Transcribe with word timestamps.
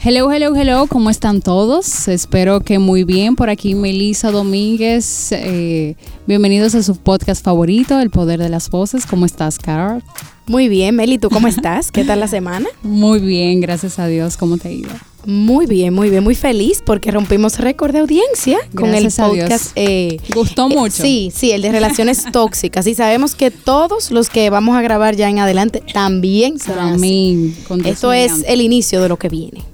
Hello, 0.00 0.30
hello, 0.32 0.54
hello, 0.54 0.86
¿cómo 0.86 1.10
están 1.10 1.42
todos? 1.42 2.06
Espero 2.06 2.60
que 2.60 2.78
muy 2.78 3.02
bien. 3.02 3.34
Por 3.34 3.50
aquí 3.50 3.74
Melisa 3.74 4.30
Domínguez. 4.30 5.32
Eh, 5.32 5.96
bienvenidos 6.26 6.74
a 6.76 6.82
su 6.84 6.96
podcast 6.96 7.44
favorito, 7.44 7.98
El 7.98 8.10
Poder 8.10 8.38
de 8.38 8.48
las 8.48 8.70
Voces. 8.70 9.06
¿Cómo 9.06 9.26
estás, 9.26 9.58
Carol? 9.58 10.02
Muy 10.46 10.68
bien, 10.68 10.94
Meli, 10.94 11.18
¿tú 11.18 11.28
cómo 11.30 11.48
estás? 11.48 11.90
¿Qué 11.90 12.04
tal 12.04 12.20
la 12.20 12.28
semana? 12.28 12.68
Muy 12.82 13.18
bien, 13.18 13.60
gracias 13.60 13.98
a 13.98 14.06
Dios. 14.06 14.36
¿Cómo 14.36 14.56
te 14.56 14.68
ha 14.68 14.70
ido? 14.70 14.90
Muy 15.26 15.66
bien, 15.66 15.92
muy 15.92 16.10
bien, 16.10 16.22
muy 16.22 16.36
feliz 16.36 16.80
porque 16.86 17.10
rompimos 17.10 17.58
récord 17.58 17.92
de 17.92 17.98
audiencia 17.98 18.56
con 18.76 18.94
el 18.94 19.12
podcast. 19.12 19.72
Eh, 19.74 20.18
Gustó 20.32 20.68
mucho. 20.68 21.02
sí, 21.02 21.32
sí, 21.34 21.50
el 21.50 21.60
de 21.60 21.72
relaciones 21.72 22.24
tóxicas. 22.32 22.86
Y 22.86 22.94
sabemos 22.94 23.34
que 23.34 23.50
todos 23.50 24.12
los 24.12 24.30
que 24.30 24.48
vamos 24.48 24.76
a 24.76 24.80
grabar 24.80 25.16
ya 25.16 25.28
en 25.28 25.40
adelante 25.40 25.82
también 25.92 26.60
serán 26.60 26.94
así. 26.94 27.52
Esto 27.84 28.12
es 28.12 28.44
el 28.46 28.60
inicio 28.60 29.02
de 29.02 29.08
lo 29.08 29.16
que 29.18 29.28
viene. 29.28 29.64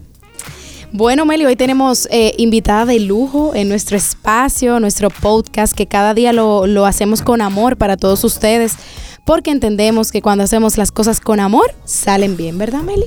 Bueno, 0.97 1.27
Meli, 1.27 1.45
hoy 1.45 1.57
tenemos 1.57 2.07
eh, 2.13 2.35
invitada 2.39 2.85
de 2.85 3.01
lujo 3.01 3.53
en 3.57 3.69
nuestro 3.69 3.97
espacio, 3.97 4.79
nuestro 4.79 5.11
podcast, 5.11 5.75
que 5.75 5.89
cada 5.89 6.15
día 6.15 6.33
lo, 6.33 6.69
lo 6.69 6.87
hacemos 6.87 7.21
con 7.21 7.41
amor 7.41 7.77
para 7.77 7.97
todos 7.97 8.23
ustedes, 8.23 8.75
porque 9.25 9.51
entendemos 9.51 10.13
que 10.13 10.23
cuando 10.23 10.45
hacemos 10.45 10.79
las 10.79 10.93
cosas 10.93 11.19
con 11.19 11.41
amor, 11.41 11.75
salen 11.85 12.37
bien, 12.37 12.59
¿verdad, 12.59 12.83
Meli? 12.83 13.07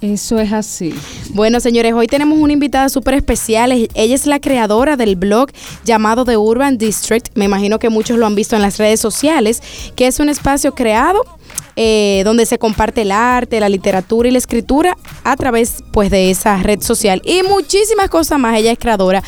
Eso 0.00 0.38
es 0.38 0.52
así. 0.52 0.94
Bueno, 1.30 1.58
señores, 1.58 1.92
hoy 1.92 2.06
tenemos 2.06 2.38
una 2.38 2.52
invitada 2.52 2.88
súper 2.88 3.14
especial. 3.14 3.72
Ella 3.72 4.14
es 4.14 4.26
la 4.26 4.38
creadora 4.38 4.96
del 4.96 5.16
blog 5.16 5.48
llamado 5.84 6.24
The 6.24 6.36
Urban 6.36 6.78
District. 6.78 7.30
Me 7.34 7.46
imagino 7.46 7.80
que 7.80 7.88
muchos 7.88 8.16
lo 8.16 8.26
han 8.26 8.36
visto 8.36 8.54
en 8.54 8.62
las 8.62 8.78
redes 8.78 9.00
sociales, 9.00 9.60
que 9.96 10.06
es 10.06 10.20
un 10.20 10.28
espacio 10.28 10.72
creado 10.76 11.20
eh, 11.76 12.22
donde 12.24 12.46
se 12.46 12.58
comparte 12.58 13.02
el 13.02 13.10
arte, 13.10 13.58
la 13.60 13.68
literatura 13.68 14.28
y 14.28 14.32
la 14.32 14.38
escritura 14.38 14.96
a 15.24 15.36
través 15.36 15.82
pues 15.92 16.10
de 16.10 16.30
esa 16.30 16.56
red 16.58 16.80
social 16.80 17.20
y 17.24 17.42
muchísimas 17.42 18.08
cosas 18.08 18.38
más. 18.38 18.56
Ella 18.56 18.72
es 18.72 18.78
creadora. 18.78 19.22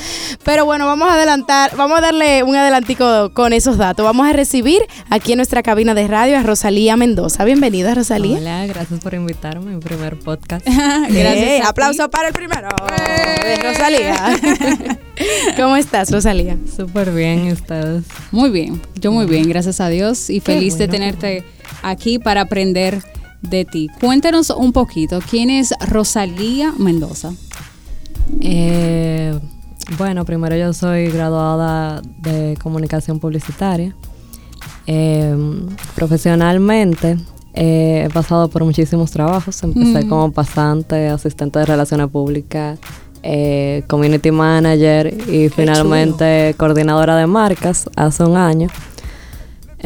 Pero 0.45 0.65
bueno, 0.65 0.87
vamos 0.87 1.09
a 1.09 1.15
adelantar, 1.15 1.77
vamos 1.77 1.99
a 1.99 2.01
darle 2.01 2.43
un 2.43 2.55
adelantico 2.55 3.33
con 3.33 3.53
esos 3.53 3.79
datos. 3.79 4.05
Vamos 4.05 4.29
a 4.29 4.33
recibir 4.33 4.81
aquí 5.11 5.33
en 5.33 5.39
nuestra 5.39 5.63
cabina 5.63 5.95
de 5.95 6.07
radio 6.07 6.39
a 6.39 6.43
Rosalía 6.43 6.97
Mendoza. 6.97 7.45
Bienvenida, 7.45 7.95
Rosalía. 7.95 8.39
Hola, 8.39 8.67
gracias 8.67 9.01
por 9.01 9.15
invitarme 9.15 9.73
a 9.73 9.75
mi 9.77 9.81
primer 9.81 10.19
podcast. 10.19 10.67
gracias. 11.09 11.67
aplauso 11.67 12.09
para 12.11 12.29
el 12.29 12.35
primero 12.35 12.69
de 13.43 13.57
Rosalía. 13.57 14.39
¿Cómo 15.57 15.77
estás, 15.77 16.11
Rosalía? 16.13 16.57
Súper 16.77 17.11
bien, 17.11 17.51
ustedes. 17.53 18.05
Muy 18.31 18.51
bien, 18.51 18.81
yo 19.01 19.11
muy 19.13 19.27
bien, 19.27 19.49
gracias 19.49 19.81
a 19.81 19.89
Dios 19.89 20.31
y 20.31 20.41
feliz 20.41 20.79
de 20.79 20.89
tenerte 20.89 21.45
aquí 21.87 22.19
para 22.19 22.43
aprender 22.43 23.03
de 23.43 23.65
ti. 23.65 23.89
Cuéntanos 24.01 24.51
un 24.51 24.73
poquito, 24.73 25.21
¿quién 25.31 25.51
es 25.51 25.73
Rosalía 25.89 26.73
Mendoza? 26.77 27.33
Eh, 28.41 29.39
bueno, 29.97 30.25
primero 30.25 30.57
yo 30.57 30.73
soy 30.73 31.07
graduada 31.07 32.03
de 32.19 32.59
comunicación 32.63 33.21
publicitaria. 33.21 33.95
Em, 34.87 35.67
profesionalmente 35.95 37.17
he 37.55 38.09
pasado 38.13 38.49
por 38.49 38.65
muchísimos 38.65 39.11
trabajos. 39.11 39.63
Empecé 39.63 40.05
mm. 40.05 40.09
como 40.09 40.33
pasante, 40.33 41.09
asistente 41.09 41.59
de 41.61 41.67
relaciones 41.67 42.09
públicas, 42.09 42.79
eh, 43.23 43.83
community 43.89 44.31
manager 44.31 45.13
y 45.29 45.49
finalmente 45.49 46.55
coordinadora 46.57 47.17
de 47.17 47.27
marcas 47.27 47.89
hace 47.97 48.25
un 48.25 48.37
año 48.37 48.69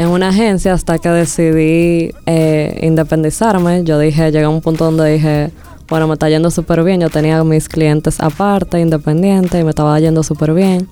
en 0.01 0.09
una 0.09 0.31
agencia 0.31 0.73
hasta 0.73 0.99
que 0.99 1.11
decidí 1.11 2.15
eh, 2.25 2.79
independizarme. 2.81 3.85
Yo 3.85 3.99
dije, 3.99 4.33
llegué 4.33 4.45
a 4.45 4.49
un 4.49 4.63
punto 4.63 4.87
donde 4.87 5.13
dije, 5.13 5.51
bueno, 5.91 6.09
me 6.09 6.15
está 6.15 6.31
yendo 6.31 6.51
súper 6.51 6.83
bien. 6.83 7.03
Yo 7.03 7.11
tenía 7.11 7.45
mis 7.45 7.69
clientes 7.69 8.19
aparte, 8.19 8.81
independientes, 8.81 9.61
y 9.61 9.63
me 9.63 9.69
estaba 9.69 10.01
yendo 10.01 10.23
súper 10.23 10.55
bien. 10.55 10.89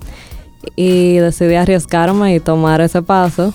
Y 0.76 1.16
decidí 1.16 1.54
arriesgarme 1.54 2.34
y 2.34 2.41
tomar 2.41 2.82
ese 2.82 3.00
paso. 3.00 3.54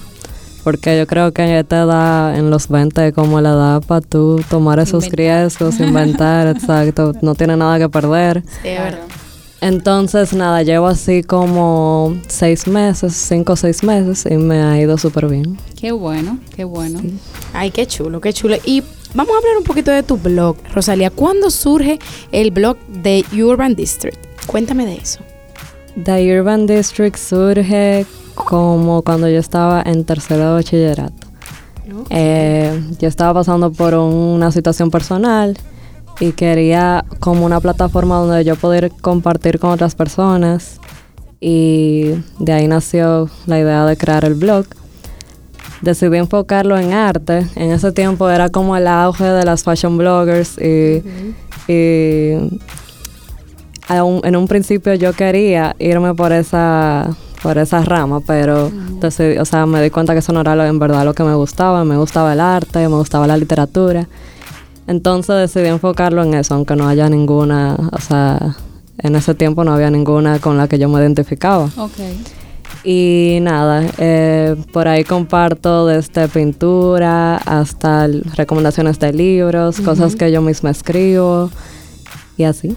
Porque 0.63 0.97
yo 0.97 1.05
creo 1.05 1.31
que 1.33 1.43
a 1.43 1.59
esta 1.59 1.83
edad, 1.83 2.35
en 2.35 2.49
los 2.49 2.67
20, 2.67 3.13
como 3.13 3.39
la 3.39 3.51
edad 3.51 3.83
para 3.85 4.01
tú 4.01 4.41
tomar 4.49 4.79
esos 4.79 5.07
riesgos, 5.09 5.79
inventar, 5.79 6.47
exacto, 6.55 7.13
no 7.21 7.35
tiene 7.35 7.55
nada 7.57 7.77
que 7.77 7.89
perder. 7.89 8.41
Sí, 8.63 8.69
verdad. 8.69 9.01
Entonces, 9.63 10.33
nada, 10.33 10.61
llevo 10.61 10.87
así 10.87 11.23
como 11.23 12.17
seis 12.27 12.67
meses, 12.67 13.13
cinco 13.13 13.53
o 13.53 13.55
seis 13.55 13.81
meses 13.81 14.27
y 14.29 14.35
me 14.35 14.61
ha 14.61 14.77
ido 14.77 14.97
súper 14.97 15.29
bien. 15.29 15.57
Qué 15.79 15.93
bueno, 15.93 16.37
qué 16.53 16.65
bueno. 16.65 16.99
Ay, 17.53 17.71
qué 17.71 17.87
chulo, 17.87 18.19
qué 18.19 18.33
chulo. 18.33 18.57
Y 18.65 18.83
vamos 19.13 19.33
a 19.33 19.37
hablar 19.37 19.55
un 19.57 19.63
poquito 19.63 19.89
de 19.89 20.03
tu 20.03 20.17
blog, 20.17 20.57
Rosalía. 20.73 21.11
¿Cuándo 21.11 21.49
surge 21.49 21.97
el 22.33 22.51
blog 22.51 22.75
de 22.89 23.23
Urban 23.41 23.73
District? 23.73 24.17
Cuéntame 24.47 24.85
de 24.85 24.95
eso. 24.95 25.21
The 26.03 26.37
Urban 26.37 26.67
District 26.67 27.15
surge 27.15 28.05
como 28.35 29.01
cuando 29.01 29.29
yo 29.29 29.39
estaba 29.39 29.81
en 29.85 30.03
tercero 30.03 30.45
de 30.45 30.53
bachillerato. 30.55 31.27
Eh, 32.09 32.83
yo 32.99 33.07
estaba 33.07 33.33
pasando 33.35 33.71
por 33.71 33.93
una 33.93 34.51
situación 34.51 34.91
personal 34.91 35.57
y 36.19 36.31
quería 36.33 37.05
como 37.19 37.45
una 37.45 37.59
plataforma 37.59 38.17
donde 38.17 38.43
yo 38.43 38.55
poder 38.55 38.91
compartir 39.01 39.59
con 39.59 39.71
otras 39.71 39.95
personas. 39.95 40.79
Y 41.39 42.13
de 42.39 42.53
ahí 42.53 42.67
nació 42.67 43.29
la 43.47 43.59
idea 43.59 43.85
de 43.85 43.97
crear 43.97 44.23
el 44.23 44.35
blog. 44.35 44.65
Decidí 45.81 46.17
enfocarlo 46.17 46.77
en 46.77 46.93
arte. 46.93 47.45
En 47.55 47.71
ese 47.71 47.91
tiempo 47.91 48.29
era 48.29 48.49
como 48.49 48.77
el 48.77 48.87
auge 48.87 49.25
de 49.25 49.43
las 49.43 49.63
fashion 49.63 49.97
bloggers 49.97 50.57
y, 50.57 51.03
en 53.89 54.35
un 54.35 54.47
principio 54.47 54.93
yo 54.93 55.13
quería 55.13 55.75
irme 55.79 56.13
por 56.13 56.31
esa 56.31 57.09
por 57.41 57.57
esa 57.57 57.83
rama, 57.83 58.21
pero 58.21 58.67
entonces, 58.67 59.37
o 59.37 59.43
sea, 59.43 59.65
me 59.65 59.83
di 59.83 59.89
cuenta 59.89 60.13
que 60.13 60.19
eso 60.19 60.31
no 60.31 60.39
era 60.39 60.65
en 60.65 60.79
verdad 60.79 61.03
lo 61.03 61.13
que 61.13 61.25
me 61.25 61.35
gustaba, 61.35 61.83
me 61.83 61.97
gustaba 61.97 62.31
el 62.31 62.39
arte, 62.39 62.87
me 62.87 62.95
gustaba 62.95 63.27
la 63.27 63.35
literatura 63.35 64.07
entonces 64.87 65.35
decidí 65.35 65.67
enfocarlo 65.67 66.23
en 66.23 66.33
eso, 66.33 66.55
aunque 66.55 66.75
no 66.75 66.87
haya 66.87 67.09
ninguna, 67.09 67.75
o 67.91 67.99
sea, 67.99 68.55
en 68.97 69.15
ese 69.15 69.33
tiempo 69.35 69.63
no 69.63 69.73
había 69.73 69.89
ninguna 69.89 70.39
con 70.39 70.57
la 70.57 70.67
que 70.67 70.77
yo 70.77 70.89
me 70.89 70.99
identificaba. 70.99 71.69
Okay. 71.77 72.21
Y 72.83 73.39
nada, 73.41 73.83
eh, 73.97 74.55
por 74.73 74.87
ahí 74.87 75.03
comparto 75.03 75.87
desde 75.87 76.27
pintura 76.27 77.37
hasta 77.37 78.07
recomendaciones 78.35 78.99
de 78.99 79.13
libros, 79.13 79.79
cosas 79.79 80.15
que 80.15 80.31
yo 80.31 80.41
misma 80.41 80.71
escribo 80.71 81.49
y 82.35 82.43
así. 82.43 82.75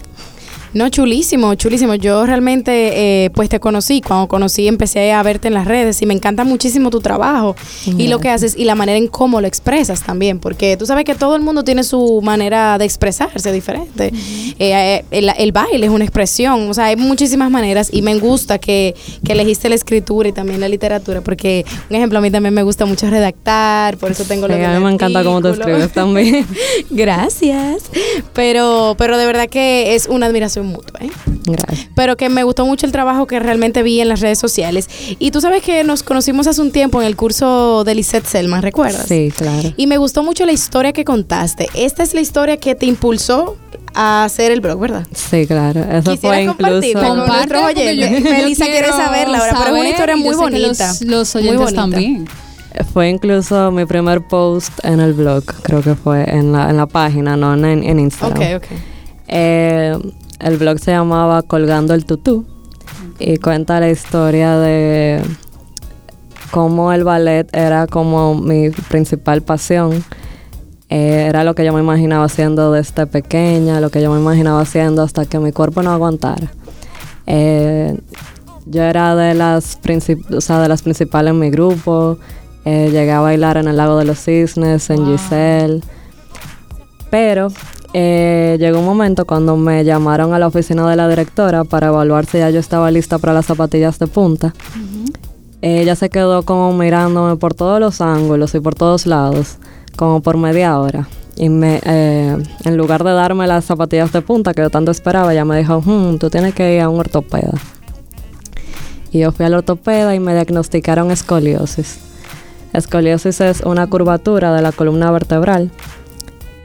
No, 0.73 0.89
chulísimo, 0.89 1.55
chulísimo. 1.55 1.95
Yo 1.95 2.25
realmente, 2.25 3.25
eh, 3.25 3.29
pues 3.31 3.49
te 3.49 3.59
conocí. 3.59 4.01
Cuando 4.01 4.27
conocí, 4.27 4.67
empecé 4.67 5.11
a 5.11 5.23
verte 5.23 5.47
en 5.47 5.53
las 5.53 5.65
redes 5.65 6.01
y 6.01 6.05
me 6.05 6.13
encanta 6.13 6.43
muchísimo 6.43 6.89
tu 6.89 6.99
trabajo 6.99 7.55
y 7.85 8.07
lo 8.07 8.19
que 8.19 8.29
haces 8.29 8.55
y 8.57 8.65
la 8.65 8.75
manera 8.75 8.97
en 8.97 9.07
cómo 9.07 9.41
lo 9.41 9.47
expresas 9.47 10.03
también, 10.03 10.39
porque 10.39 10.77
tú 10.77 10.85
sabes 10.85 11.05
que 11.05 11.15
todo 11.15 11.35
el 11.35 11.41
mundo 11.41 11.63
tiene 11.63 11.83
su 11.83 12.21
manera 12.21 12.77
de 12.77 12.85
expresarse 12.85 13.51
diferente. 13.51 14.11
Eh, 14.59 15.03
eh, 15.11 15.33
el, 15.37 15.51
baile 15.51 15.85
es 15.85 15.91
una 15.91 16.03
expresión, 16.03 16.69
o 16.69 16.73
sea, 16.73 16.85
hay 16.85 16.95
muchísimas 16.95 17.49
maneras 17.49 17.89
y 17.91 18.01
me 18.01 18.15
gusta 18.19 18.59
que, 18.59 18.95
que, 19.23 19.33
elegiste 19.33 19.69
la 19.69 19.75
escritura 19.75 20.29
y 20.29 20.31
también 20.31 20.59
la 20.59 20.67
literatura, 20.67 21.21
porque, 21.21 21.65
un 21.89 21.95
ejemplo, 21.95 22.19
a 22.19 22.21
mí 22.21 22.31
también 22.31 22.53
me 22.53 22.63
gusta 22.63 22.85
mucho 22.85 23.09
redactar, 23.09 23.97
por 23.97 24.11
eso 24.11 24.23
tengo 24.23 24.47
sí, 24.47 24.53
A 24.53 24.79
mí 24.79 24.83
me 24.83 24.91
encanta 24.91 25.23
cómo 25.23 25.41
te 25.41 25.51
escribes 25.51 25.91
también. 25.91 26.45
Gracias. 26.89 27.83
Pero, 28.33 28.95
pero 28.97 29.17
de 29.17 29.25
verdad 29.25 29.47
que 29.47 29.95
es 29.95 30.07
una 30.07 30.27
admiración 30.27 30.56
mutua. 30.63 30.99
¿eh? 31.01 31.09
Gracias. 31.45 31.89
Pero 31.95 32.17
que 32.17 32.29
me 32.29 32.43
gustó 32.43 32.65
mucho 32.65 32.85
el 32.85 32.91
trabajo 32.91 33.27
que 33.27 33.39
realmente 33.39 33.83
vi 33.83 34.01
en 34.01 34.09
las 34.09 34.19
redes 34.19 34.39
sociales. 34.39 34.89
Y 35.19 35.31
tú 35.31 35.41
sabes 35.41 35.63
que 35.63 35.83
nos 35.83 36.03
conocimos 36.03 36.47
hace 36.47 36.61
un 36.61 36.71
tiempo 36.71 37.01
en 37.01 37.07
el 37.07 37.15
curso 37.15 37.83
de 37.83 37.95
Lisette 37.95 38.25
Selman, 38.25 38.61
¿recuerdas? 38.61 39.05
Sí, 39.07 39.31
claro. 39.35 39.73
Y 39.77 39.87
me 39.87 39.97
gustó 39.97 40.23
mucho 40.23 40.45
la 40.45 40.51
historia 40.51 40.93
que 40.93 41.05
contaste. 41.05 41.69
Esta 41.73 42.03
es 42.03 42.13
la 42.13 42.21
historia 42.21 42.57
que 42.57 42.75
te 42.75 42.85
impulsó 42.85 43.57
a 43.93 44.25
hacer 44.25 44.51
el 44.51 44.61
blog, 44.61 44.79
¿verdad? 44.79 45.07
Sí, 45.13 45.47
claro. 45.47 45.81
Eso 45.91 46.15
fue 46.17 46.43
incluso. 46.43 47.15
Nuestros 47.15 47.63
oyentes. 47.63 48.21
Melissa 48.23 48.65
quiere 48.65 48.89
saberla 48.89 49.39
ahora, 49.39 49.53
pero 49.57 49.75
es 49.75 49.81
una 49.81 49.89
historia 49.89 50.15
muy 50.15 50.35
bonita. 50.35 50.93
Los, 51.01 51.35
oyentes 51.35 51.73
también. 51.73 52.27
Fue 52.93 53.09
incluso 53.09 53.71
mi 53.71 53.85
primer 53.85 54.21
post 54.27 54.71
en 54.83 54.99
el 54.99 55.13
blog, 55.13 55.43
creo 55.63 55.81
que 55.81 55.95
fue 55.95 56.29
en 56.29 56.51
la, 56.51 56.69
en 56.69 56.77
la 56.77 56.85
página, 56.85 57.35
no 57.35 57.53
en, 57.53 57.83
en 57.83 57.99
Instagram. 57.99 58.57
Ok, 58.57 58.63
ok. 58.63 58.77
Eh, 59.27 59.97
el 60.39 60.57
blog 60.57 60.79
se 60.79 60.91
llamaba 60.91 61.41
Colgando 61.43 61.93
el 61.93 62.05
Tutú 62.05 62.45
y 63.19 63.37
cuenta 63.37 63.79
la 63.79 63.89
historia 63.89 64.57
de 64.57 65.21
cómo 66.51 66.93
el 66.93 67.03
ballet 67.03 67.47
era 67.55 67.87
como 67.87 68.35
mi 68.35 68.69
principal 68.69 69.41
pasión. 69.41 70.03
Eh, 70.89 71.25
era 71.27 71.43
lo 71.43 71.53
que 71.53 71.65
yo 71.65 71.73
me 71.73 71.81
imaginaba 71.81 72.25
haciendo 72.25 72.71
desde 72.71 73.07
pequeña, 73.07 73.81
lo 73.81 73.89
que 73.89 74.01
yo 74.01 74.11
me 74.11 74.19
imaginaba 74.19 74.61
haciendo 74.61 75.01
hasta 75.01 75.25
que 75.25 75.39
mi 75.39 75.51
cuerpo 75.51 75.83
no 75.83 75.91
aguantara. 75.91 76.51
Eh, 77.25 77.99
yo 78.65 78.83
era 78.83 79.15
de 79.15 79.33
las, 79.33 79.79
o 80.31 80.41
sea, 80.41 80.59
de 80.59 80.69
las 80.69 80.81
principales 80.81 81.31
en 81.31 81.39
mi 81.39 81.49
grupo. 81.49 82.17
Eh, 82.65 82.89
llegué 82.91 83.11
a 83.11 83.21
bailar 83.21 83.57
en 83.57 83.67
el 83.67 83.77
Lago 83.77 83.97
de 83.97 84.05
los 84.05 84.19
Cisnes, 84.19 84.89
en 84.89 85.05
Giselle. 85.05 85.81
Pero 87.09 87.49
eh, 87.93 88.57
llegó 88.59 88.79
un 88.79 88.85
momento 88.85 89.25
cuando 89.25 89.55
me 89.55 89.83
llamaron 89.83 90.33
a 90.33 90.39
la 90.39 90.47
oficina 90.47 90.89
de 90.89 90.95
la 90.95 91.07
directora 91.07 91.63
para 91.63 91.87
evaluar 91.87 92.25
si 92.25 92.39
ya 92.39 92.49
yo 92.49 92.59
estaba 92.59 92.91
lista 92.91 93.17
para 93.17 93.33
las 93.33 93.45
zapatillas 93.45 93.99
de 93.99 94.07
punta. 94.07 94.53
Ella 95.61 95.95
se 95.95 96.09
quedó 96.09 96.43
como 96.43 96.71
mirándome 96.73 97.35
por 97.37 97.53
todos 97.53 97.79
los 97.79 97.99
ángulos 98.01 98.53
y 98.53 98.59
por 98.59 98.75
todos 98.75 99.07
lados, 99.07 99.57
como 99.95 100.21
por 100.21 100.37
media 100.37 100.79
hora. 100.79 101.07
Y 101.35 101.49
me, 101.49 101.81
eh, 101.83 102.37
en 102.63 102.77
lugar 102.77 103.03
de 103.03 103.11
darme 103.11 103.47
las 103.47 103.65
zapatillas 103.65 104.11
de 104.11 104.21
punta 104.21 104.53
que 104.53 104.61
yo 104.61 104.69
tanto 104.69 104.91
esperaba, 104.91 105.33
ella 105.33 105.45
me 105.45 105.57
dijo, 105.57 105.81
"Hmm, 105.83 106.17
tú 106.17 106.29
tienes 106.29 106.53
que 106.53 106.75
ir 106.75 106.81
a 106.81 106.89
un 106.89 106.99
ortopeda. 106.99 107.53
Y 109.11 109.19
yo 109.19 109.31
fui 109.31 109.45
al 109.45 109.53
ortopeda 109.53 110.13
y 110.13 110.19
me 110.19 110.33
diagnosticaron 110.33 111.11
escoliosis. 111.11 111.99
Escoliosis 112.73 113.41
es 113.41 113.61
una 113.61 113.87
curvatura 113.87 114.53
de 114.53 114.61
la 114.61 114.71
columna 114.71 115.09
vertebral. 115.11 115.71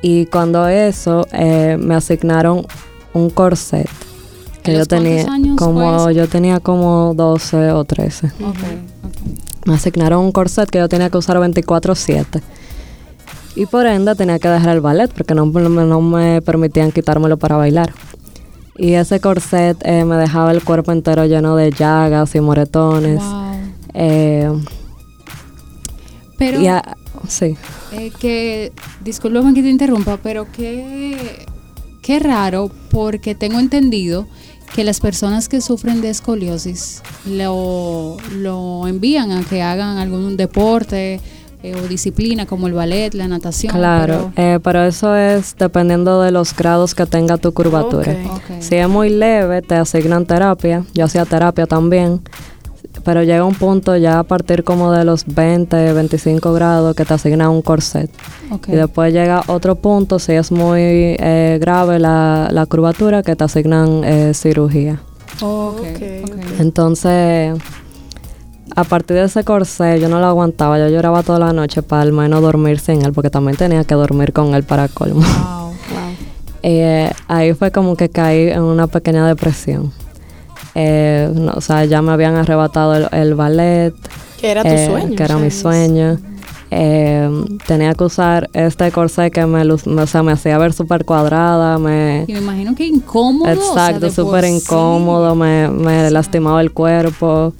Y 0.02 0.26
cuando 0.26 0.66
eso, 0.66 1.26
eh, 1.32 1.78
me 1.80 1.94
asignaron 1.94 2.66
un 3.14 3.30
corset. 3.30 3.88
¿A 3.88 4.62
Que 4.62 4.76
yo 4.76 4.86
tenía 4.86 5.24
años 5.32 5.56
como 5.56 6.10
yo 6.10 6.28
tenía 6.28 6.60
como 6.60 7.14
12 7.14 7.72
o 7.72 7.84
13. 7.84 8.26
Ok, 8.26 8.56
ok. 9.04 9.66
Me 9.66 9.74
asignaron 9.74 10.24
un 10.24 10.32
corset 10.32 10.68
que 10.68 10.78
yo 10.78 10.88
tenía 10.88 11.08
que 11.08 11.18
usar 11.18 11.38
24/7. 11.38 12.42
Y 13.54 13.66
por 13.66 13.86
ende 13.86 14.14
tenía 14.14 14.38
que 14.38 14.48
dejar 14.48 14.70
el 14.70 14.80
ballet 14.80 15.12
porque 15.12 15.34
no, 15.34 15.46
no 15.46 16.00
me 16.00 16.42
permitían 16.42 16.90
quitármelo 16.90 17.36
para 17.36 17.56
bailar. 17.56 17.92
Y 18.76 18.94
ese 18.94 19.20
corset 19.20 19.76
eh, 19.84 20.04
me 20.04 20.16
dejaba 20.16 20.50
el 20.50 20.64
cuerpo 20.64 20.92
entero 20.92 21.26
lleno 21.26 21.54
de 21.56 21.70
llagas 21.70 22.34
y 22.34 22.40
moretones. 22.40 23.22
Wow. 23.22 23.52
Eh, 23.94 24.50
Pero 26.44 26.60
y 26.60 26.66
a- 26.66 26.96
sí. 27.28 27.56
eh, 27.92 28.10
que, 28.18 28.72
que 29.54 29.62
te 29.62 29.68
interrumpa, 29.68 30.18
pero 30.22 30.46
qué, 30.50 31.46
qué 32.02 32.18
raro, 32.18 32.70
porque 32.90 33.34
tengo 33.34 33.58
entendido 33.58 34.26
que 34.74 34.84
las 34.84 35.00
personas 35.00 35.48
que 35.48 35.60
sufren 35.60 36.00
de 36.00 36.08
escoliosis 36.10 37.02
lo, 37.26 38.16
lo 38.38 38.86
envían 38.88 39.30
a 39.30 39.42
que 39.44 39.62
hagan 39.62 39.98
algún 39.98 40.36
deporte 40.36 41.20
eh, 41.62 41.76
o 41.76 41.86
disciplina 41.86 42.44
como 42.46 42.66
el 42.66 42.72
ballet, 42.72 43.14
la 43.14 43.28
natación. 43.28 43.72
Claro, 43.76 44.32
pero- 44.34 44.54
eh, 44.54 44.58
pero 44.60 44.82
eso 44.82 45.14
es 45.14 45.54
dependiendo 45.56 46.22
de 46.22 46.32
los 46.32 46.56
grados 46.56 46.94
que 46.94 47.06
tenga 47.06 47.36
tu 47.36 47.52
curvatura. 47.52 48.16
Si 48.60 48.74
es 48.74 48.88
muy 48.88 49.10
leve, 49.10 49.62
te 49.62 49.76
asignan 49.76 50.26
terapia. 50.26 50.84
Yo 50.94 51.04
hacía 51.04 51.24
terapia 51.24 51.66
también. 51.66 52.20
Pero 53.04 53.22
llega 53.22 53.44
un 53.44 53.54
punto 53.54 53.96
ya 53.96 54.20
a 54.20 54.22
partir 54.22 54.62
como 54.62 54.92
de 54.92 55.04
los 55.04 55.24
20, 55.26 55.92
25 55.92 56.52
grados 56.52 56.94
que 56.94 57.04
te 57.04 57.14
asignan 57.14 57.50
un 57.50 57.62
corset. 57.62 58.10
Y 58.68 58.72
después 58.72 59.12
llega 59.12 59.42
otro 59.48 59.74
punto, 59.74 60.18
si 60.18 60.32
es 60.32 60.52
muy 60.52 60.80
eh, 60.80 61.58
grave 61.60 61.98
la, 61.98 62.48
la 62.52 62.66
curvatura, 62.66 63.22
que 63.22 63.34
te 63.34 63.44
asignan 63.44 64.02
eh, 64.04 64.32
cirugía. 64.34 65.00
Ok, 65.40 65.80
Ok, 65.80 66.02
ok. 66.24 66.60
Entonces, 66.60 67.58
a 68.74 68.84
partir 68.84 69.16
de 69.16 69.24
ese 69.24 69.44
corset 69.44 70.00
yo 70.00 70.08
no 70.08 70.20
lo 70.20 70.26
aguantaba. 70.26 70.78
Yo 70.78 70.88
lloraba 70.88 71.22
toda 71.22 71.38
la 71.38 71.52
noche 71.52 71.82
para 71.82 72.02
al 72.02 72.12
menos 72.12 72.40
dormir 72.40 72.78
sin 72.78 73.02
él, 73.02 73.12
porque 73.12 73.30
también 73.30 73.56
tenía 73.56 73.84
que 73.84 73.94
dormir 73.94 74.32
con 74.32 74.54
él 74.54 74.62
para 74.62 74.88
colmo. 74.88 75.20
Wow. 75.20 75.66
Wow. 75.66 75.72
Eh, 76.64 77.10
ahí 77.26 77.54
fue 77.54 77.72
como 77.72 77.96
que 77.96 78.08
caí 78.08 78.48
en 78.48 78.62
una 78.62 78.86
pequeña 78.86 79.26
depresión. 79.26 79.90
Eh, 80.74 81.30
no, 81.34 81.52
o 81.52 81.60
sea, 81.60 81.84
ya 81.84 82.00
me 82.02 82.12
habían 82.12 82.34
arrebatado 82.36 82.94
el, 82.94 83.08
el 83.12 83.34
ballet, 83.34 83.94
Que 84.40 84.50
era 84.50 84.62
tu 84.62 84.68
eh, 84.68 84.86
sueño. 84.86 85.16
que 85.16 85.22
era 85.22 85.36
mi 85.36 85.50
sueño. 85.50 86.18
Eh, 86.74 87.28
tenía 87.66 87.92
que 87.92 88.04
usar 88.04 88.48
este 88.54 88.90
corset 88.92 89.30
que 89.30 89.44
me, 89.44 89.62
o 89.70 90.06
sea, 90.06 90.22
me 90.22 90.32
hacía 90.32 90.56
ver 90.56 90.72
súper 90.72 91.04
cuadrada, 91.04 91.78
me... 91.78 92.24
Y 92.26 92.32
me 92.32 92.38
imagino 92.38 92.74
que 92.74 92.86
incómodo. 92.86 93.50
o 93.50 93.52
Exacto, 93.52 94.00
por 94.06 94.10
súper 94.10 94.44
incómodo, 94.46 95.34
me, 95.34 95.68
me 95.68 96.10
lastimaba 96.10 96.62
el 96.62 96.72
cuerpo. 96.72 97.52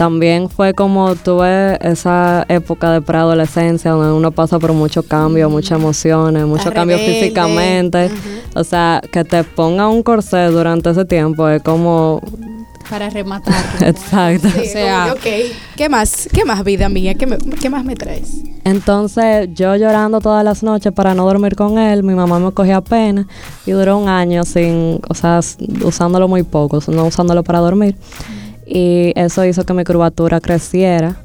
También 0.00 0.48
fue 0.48 0.72
como 0.72 1.14
tuve 1.14 1.76
esa 1.86 2.46
época 2.48 2.90
de 2.90 3.02
preadolescencia 3.02 3.90
donde 3.90 4.14
uno 4.14 4.30
pasa 4.32 4.58
por 4.58 4.72
mucho 4.72 5.02
cambio, 5.02 5.50
muchas 5.50 5.78
emociones, 5.78 6.46
mucho 6.46 6.72
cambio 6.72 6.96
rebelde. 6.96 7.20
físicamente. 7.20 8.10
O 8.54 8.64
sea, 8.64 9.02
que 9.12 9.24
te 9.24 9.44
ponga 9.44 9.88
un 9.88 10.02
corset 10.02 10.50
durante 10.52 10.88
ese 10.88 11.04
tiempo 11.04 11.46
es 11.50 11.60
como... 11.62 12.22
Para 12.88 13.10
rematar. 13.10 13.54
Exacto. 13.82 14.48
Sí, 14.48 14.60
O 14.60 14.72
sea- 14.72 15.08
como 15.10 15.20
que, 15.20 15.50
ok, 15.50 15.56
¿qué 15.76 15.88
más? 15.90 16.28
¿Qué 16.32 16.46
más, 16.46 16.64
vida 16.64 16.88
mía? 16.88 17.12
¿Qué, 17.12 17.26
me- 17.26 17.36
qué 17.36 17.68
más 17.68 17.84
me 17.84 17.94
traes? 17.94 18.38
Entonces 18.64 19.50
yo 19.52 19.76
llorando 19.76 20.20
todas 20.22 20.42
las 20.42 20.62
noches 20.62 20.92
para 20.94 21.14
no 21.14 21.26
dormir 21.26 21.56
con 21.56 21.76
él, 21.76 22.02
mi 22.04 22.14
mamá 22.14 22.38
me 22.38 22.52
cogía 22.52 22.80
pena 22.80 23.26
y 23.66 23.72
duró 23.72 23.98
un 23.98 24.08
año 24.08 24.44
sin, 24.44 24.98
o 25.10 25.14
sea, 25.14 25.40
usándolo 25.84 26.26
muy 26.26 26.42
poco, 26.42 26.78
no 26.88 27.04
usándolo 27.04 27.42
para 27.44 27.58
dormir. 27.58 27.96
Y 28.72 29.12
eso 29.16 29.44
hizo 29.44 29.66
que 29.66 29.74
mi 29.74 29.82
curvatura 29.82 30.40
creciera 30.40 31.16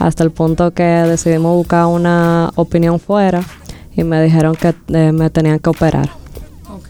hasta 0.00 0.24
el 0.24 0.32
punto 0.32 0.72
que 0.72 0.82
decidimos 0.82 1.54
buscar 1.54 1.86
una 1.86 2.50
opinión 2.56 2.98
fuera 2.98 3.42
y 3.94 4.02
me 4.02 4.20
dijeron 4.20 4.56
que 4.56 4.74
eh, 4.88 5.12
me 5.12 5.30
tenían 5.30 5.60
que 5.60 5.70
operar. 5.70 6.10
Ok. 6.68 6.88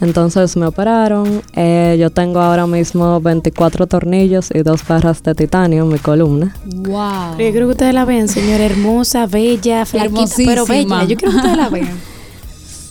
Entonces 0.00 0.56
me 0.56 0.66
operaron, 0.66 1.42
eh, 1.54 1.96
yo 1.98 2.10
tengo 2.10 2.40
ahora 2.40 2.68
mismo 2.68 3.20
24 3.20 3.88
tornillos 3.88 4.50
y 4.54 4.62
dos 4.62 4.86
barras 4.86 5.20
de 5.24 5.34
titanio 5.34 5.82
en 5.82 5.88
mi 5.88 5.98
columna. 5.98 6.54
Wow. 6.66 7.34
Pero 7.36 7.48
yo 7.48 7.50
quiero 7.50 7.66
que 7.66 7.72
ustedes 7.72 7.94
la 7.94 8.04
vean, 8.04 8.28
señora 8.28 8.66
hermosa, 8.66 9.26
bella, 9.26 9.84
flaquita, 9.84 10.36
pero 10.36 10.64
bella. 10.64 11.02
Yo 11.04 11.16
quiero 11.16 11.32
que 11.32 11.36
ustedes 11.38 11.56
la 11.56 11.68
vean. 11.70 11.88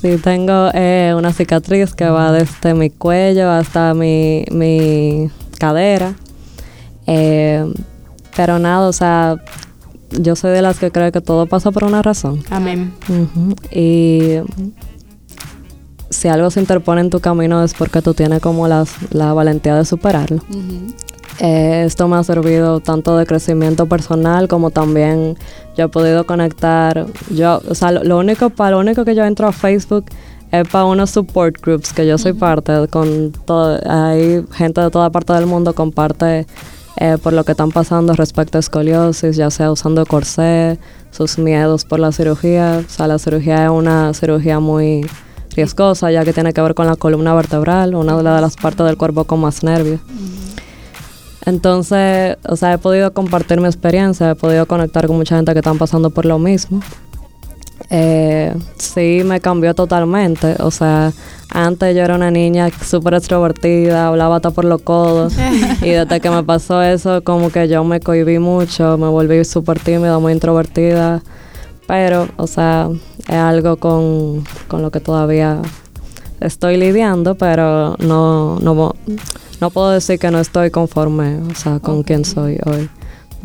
Sí, 0.02 0.18
tengo 0.18 0.70
eh, 0.76 1.16
una 1.18 1.34
cicatriz 1.34 1.96
que 1.96 2.08
va 2.08 2.32
desde 2.32 2.76
mi 2.76 2.92
cuello 2.92 3.50
hasta 3.50 3.96
mi, 3.96 4.46
mi 4.52 5.32
cadera. 5.58 6.16
Eh, 7.08 7.66
pero 8.36 8.60
nada, 8.60 8.88
o 8.88 8.94
sea, 8.94 9.38
yo 10.12 10.36
soy 10.36 10.52
de 10.52 10.62
las 10.62 10.80
que 10.80 10.92
cree 10.92 11.12
que 11.12 11.22
todo 11.22 11.46
pasa 11.46 11.72
por 11.72 11.84
una 11.84 12.02
razón. 12.02 12.44
Amén. 12.50 12.94
Y 13.72 14.40
si 16.10 16.28
algo 16.28 16.50
se 16.50 16.60
interpone 16.60 17.02
en 17.02 17.10
tu 17.10 17.20
camino 17.20 17.64
es 17.64 17.74
porque 17.74 18.02
tú 18.02 18.14
tienes 18.14 18.42
como 18.42 18.68
las, 18.68 18.96
la 19.12 19.34
valentía 19.34 19.76
de 19.76 19.86
superarlo. 19.86 20.42
Eh, 21.40 21.84
esto 21.86 22.08
me 22.08 22.16
ha 22.16 22.24
servido 22.24 22.80
tanto 22.80 23.18
de 23.18 23.26
crecimiento 23.26 23.88
personal 23.88 24.48
como 24.48 24.70
también 24.72 25.38
yo 25.78 25.86
he 25.86 25.90
podido 25.90 26.26
conectar. 26.26 27.06
Yo, 27.30 27.62
o 27.68 27.76
sea, 27.76 27.92
lo, 27.92 28.04
lo 28.04 28.18
único 28.18 28.50
para 28.50 28.72
lo 28.72 28.80
único 28.80 29.04
que 29.04 29.16
yo 29.16 29.26
entro 29.26 29.48
a 29.48 29.52
Facebook 29.52 30.06
es 30.52 30.68
para 30.68 30.86
unos 30.86 31.10
support 31.10 31.62
groups 31.62 31.94
que 31.94 32.08
yo 32.08 32.18
soy 32.18 32.34
parte 32.34 32.88
con 32.90 33.32
todo. 33.46 33.80
Hay 33.90 34.46
gente 34.54 34.82
de 34.82 34.90
toda 34.90 35.10
parte 35.10 35.34
del 35.34 35.46
mundo 35.46 35.74
comparte 35.74 36.46
eh, 36.98 37.18
por 37.22 37.34
lo 37.34 37.44
que 37.44 37.52
están 37.52 37.72
pasando 37.72 38.14
respecto 38.14 38.58
a 38.58 38.60
escoliosis, 38.60 39.36
ya 39.36 39.50
sea 39.50 39.72
usando 39.72 40.06
corsé, 40.06 40.80
sus 41.12 41.38
miedos 41.38 41.86
por 41.86 42.00
la 42.00 42.12
cirugía. 42.12 42.84
O 42.86 42.90
sea, 42.90 43.08
la 43.08 43.20
cirugía 43.20 43.66
es 43.66 43.72
una 43.72 44.14
cirugía 44.14 44.60
muy 44.60 45.06
riesgosa 45.56 46.12
ya 46.12 46.24
que 46.24 46.34
tiene 46.34 46.54
que 46.54 46.62
ver 46.62 46.76
con 46.76 46.86
la 46.86 46.96
columna 46.96 47.34
vertebral, 47.34 47.96
una 47.96 48.18
de 48.18 48.24
las 48.24 48.56
partes 48.56 48.86
del 48.86 48.98
cuerpo 48.98 49.24
con 49.24 49.40
más 49.42 49.64
nervios. 49.64 50.00
Entonces, 51.46 52.38
o 52.48 52.56
sea, 52.56 52.74
he 52.74 52.78
podido 52.78 53.14
compartir 53.14 53.62
mi 53.62 53.68
experiencia, 53.68 54.32
he 54.32 54.36
podido 54.36 54.66
conectar 54.66 55.06
con 55.06 55.16
mucha 55.16 55.36
gente 55.36 55.54
que 55.54 55.60
están 55.60 55.78
pasando 55.78 56.10
por 56.10 56.26
lo 56.26 56.40
mismo. 56.40 56.82
Eh, 57.90 58.54
sí, 58.78 59.22
me 59.26 59.40
cambió 59.40 59.74
totalmente. 59.74 60.56
O 60.60 60.72
sea, 60.72 61.14
antes 61.50 61.96
yo 61.96 62.04
era 62.04 62.16
una 62.16 62.32
niña 62.32 62.70
súper 62.70 63.16
extrovertida, 63.16 64.08
hablaba 64.08 64.38
hasta 64.38 64.52
por 64.52 64.66
los 64.66 64.82
codos. 64.82 65.34
y 65.82 65.90
desde 65.90 66.20
que 66.20 66.30
me 66.30 66.44
pasó 66.44 66.82
eso, 66.82 67.24
como 67.24 67.50
que 67.50 67.68
yo 67.68 67.84
me 67.84 68.00
cohibí 68.00 68.40
mucho, 68.40 68.98
me 68.98 69.08
volví 69.08 69.44
súper 69.46 69.80
tímida, 69.80 70.20
muy 70.20 70.34
introvertida. 70.34 71.22
Pero, 71.88 72.28
o 72.38 72.48
sea, 72.48 72.90
es 73.28 73.36
algo 73.36 73.78
con, 73.78 74.44
con 74.68 74.82
lo 74.82 74.90
que 74.90 75.00
todavía 75.00 75.62
estoy 76.40 76.78
lidiando, 76.78 77.36
pero 77.36 77.96
no, 78.00 78.60
no, 78.60 78.96
no 79.62 79.70
puedo 79.70 79.92
decir 79.92 80.20
que 80.20 80.32
no 80.32 80.40
estoy 80.40 80.72
conforme, 80.72 81.38
o 81.52 81.56
sea, 81.56 81.80
con 81.80 82.04
quien 82.04 82.26
soy 82.26 82.58
hoy. 82.66 82.90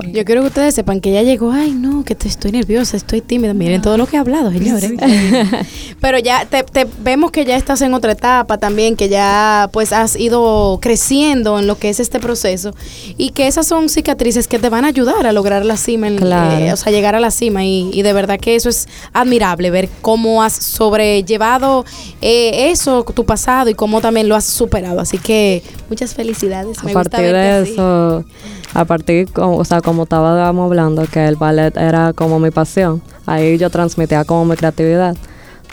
Yo 0.03 0.25
quiero 0.25 0.41
que 0.43 0.49
ustedes 0.49 0.75
sepan 0.75 1.01
que 1.01 1.11
ella 1.11 1.23
llegó, 1.23 1.53
ay 1.53 1.73
no, 1.73 2.05
que 2.05 2.15
te- 2.15 2.29
estoy 2.29 2.53
nerviosa, 2.53 2.97
estoy 2.97 3.21
tímida. 3.21 3.55
Miren 3.55 3.83
todo 3.83 3.97
lo 3.97 4.07
que 4.07 4.17
he 4.17 4.19
hablado, 4.19 4.51
señores. 4.51 4.93
Pero 6.01 6.19
ya 6.19 6.45
te, 6.47 6.63
te- 6.63 6.87
vemos 7.01 7.31
que 7.31 7.45
ya 7.45 7.57
estás 7.57 7.81
en 7.83 7.95
otra 7.95 8.13
etapa 8.13 8.59
también, 8.59 8.97
que 8.97 9.09
ya 9.09 9.69
pues 9.73 9.93
has 9.93 10.17
ido 10.19 10.79
creciendo 10.81 11.59
en 11.59 11.67
lo 11.67 11.79
que 11.79 11.89
es 11.91 12.01
este 12.01 12.21
proceso 12.21 12.75
y 13.17 13.31
que 13.31 13.47
esas 13.47 13.67
son 13.67 13.89
cicatrices 13.89 14.47
que 14.49 14.59
te 14.59 14.69
van 14.69 14.85
a 14.85 14.89
ayudar 14.89 15.27
a 15.27 15.33
lograr 15.33 15.65
la 15.65 15.77
cima, 15.77 16.07
en- 16.09 16.17
Claro. 16.17 16.57
eh, 16.65 16.73
o 16.73 16.77
sea, 16.77 16.93
llegar 16.93 17.15
a 17.15 17.21
la 17.21 17.31
cima 17.31 17.65
y, 17.65 17.91
y 17.93 18.03
de 18.03 18.13
verdad 18.13 18.39
que 18.41 18.55
eso 18.57 18.69
es 18.69 18.89
admirable, 19.13 19.71
ver 19.71 19.89
cómo 20.01 20.43
has 20.43 20.55
sobrellevado 20.55 21.85
eh, 22.21 22.71
eso, 22.71 23.05
tu 23.15 23.25
pasado 23.25 23.71
y 23.71 23.75
cómo 23.75 24.01
también 24.01 24.29
lo 24.29 24.37
has 24.37 24.45
superado. 24.45 25.01
Así 25.01 25.19
que 25.19 25.63
muchas 25.91 26.15
felicidades. 26.15 26.79
A 26.79 26.85
Me 26.85 26.95
gusta 26.95 27.11
partir 27.11 27.33
verte 27.33 27.39
de 27.39 27.63
así. 27.63 27.73
eso, 27.73 28.25
a 28.73 28.85
partir, 28.87 29.29
o 29.37 29.65
sea, 29.65 29.81
como 29.83 30.05
estábamos 30.05 30.65
hablando, 30.65 31.05
que 31.07 31.27
el 31.27 31.37
ballet 31.37 31.77
era 31.77 32.13
como 32.15 32.39
mi 32.39 32.51
pasión, 32.51 33.03
ahí 33.27 33.59
yo 33.59 33.69
transmitía 33.69 34.25
como 34.25 34.47
mi 34.47 34.57
creatividad. 34.57 35.17